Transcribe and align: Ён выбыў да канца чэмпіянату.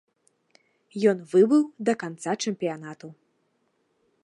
Ён 1.11 1.17
выбыў 1.33 1.61
да 1.89 1.93
канца 2.05 2.31
чэмпіянату. 2.47 3.07